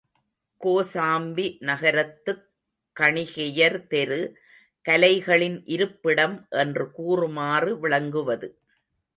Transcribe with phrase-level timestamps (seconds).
[0.61, 2.49] கோசாம்பி நகரத்துக்
[2.99, 4.37] கணிகையர் தெரு,
[4.89, 8.57] கலைகளின் இருப்பிடம் என்று கூறுமாறு விளங்குவது.